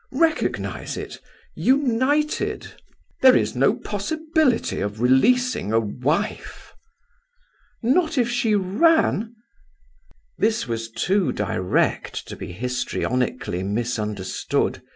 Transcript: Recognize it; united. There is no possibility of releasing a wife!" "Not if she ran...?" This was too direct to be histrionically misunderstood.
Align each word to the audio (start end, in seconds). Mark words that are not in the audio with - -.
Recognize 0.17 0.97
it; 0.97 1.19
united. 1.53 2.71
There 3.21 3.35
is 3.37 3.55
no 3.55 3.75
possibility 3.75 4.79
of 4.79 4.99
releasing 4.99 5.71
a 5.71 5.79
wife!" 5.79 6.73
"Not 7.83 8.17
if 8.17 8.27
she 8.27 8.55
ran...?" 8.55 9.35
This 10.39 10.67
was 10.67 10.89
too 10.89 11.31
direct 11.31 12.27
to 12.29 12.35
be 12.35 12.51
histrionically 12.51 13.61
misunderstood. 13.61 14.81